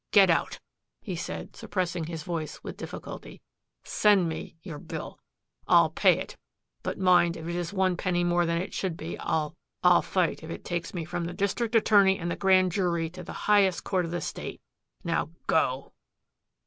[0.09, 0.59] "Get out!"
[0.99, 3.39] he said, suppressing his voice with difficulty.
[3.83, 5.19] "Send me your bill.
[5.67, 6.37] I'll pay it
[6.81, 10.41] but, mind, if it is one penny more than it should be, I'll I'll fight
[10.41, 13.83] if it takes me from the district attorney and the grand jury to the highest
[13.83, 14.59] court of the State.
[15.03, 15.93] Now go!"